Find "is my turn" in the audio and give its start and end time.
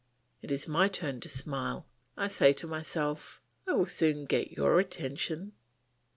0.51-1.19